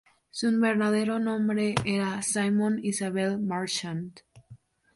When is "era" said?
1.85-2.23